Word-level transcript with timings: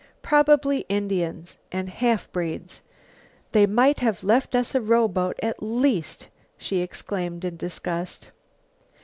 Probably 0.23 0.79
Indians 0.89 1.57
and 1.71 1.87
half 1.87 2.31
breeds. 2.31 2.81
They 3.51 3.67
might 3.67 3.99
have 3.99 4.23
left 4.23 4.55
us 4.55 4.73
a 4.73 4.81
rowboat, 4.81 5.37
at 5.43 5.61
least!" 5.61 6.27
she 6.57 6.79
exclaimed 6.79 7.45
in 7.45 7.55
disgust. 7.55 8.31